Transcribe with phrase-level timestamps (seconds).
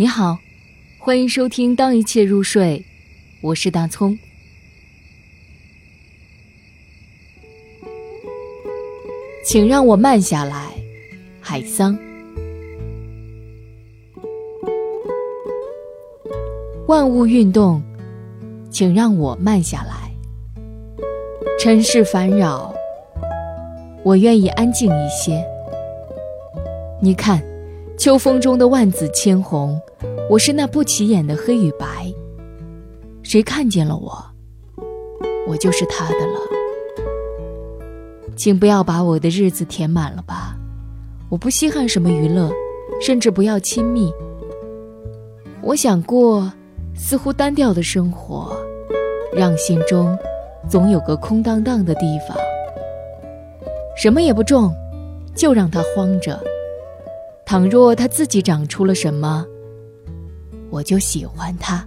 [0.00, 0.38] 你好，
[0.96, 2.78] 欢迎收听《当一切入睡》，
[3.40, 4.16] 我是大葱。
[9.44, 10.70] 请让我慢下来，
[11.40, 11.98] 海桑。
[16.86, 17.82] 万物运动，
[18.70, 20.14] 请让我慢下来。
[21.58, 22.72] 尘世烦扰，
[24.04, 25.44] 我愿意安静一些。
[27.02, 27.47] 你看。
[27.98, 29.76] 秋风中的万紫千红，
[30.30, 32.14] 我是那不起眼的黑与白。
[33.24, 34.24] 谁看见了我，
[35.48, 36.38] 我就是他的了。
[38.36, 40.56] 请不要把我的日子填满了吧，
[41.28, 42.52] 我不稀罕什么娱乐，
[43.04, 44.12] 甚至不要亲密。
[45.60, 46.52] 我想过
[46.94, 48.56] 似乎单调的生活，
[49.34, 50.16] 让心中
[50.68, 52.38] 总有个空荡荡的地方。
[53.96, 54.72] 什么也不种，
[55.34, 56.40] 就让它荒着。
[57.48, 59.42] 倘若他自己长出了什么，
[60.68, 61.82] 我就喜欢他。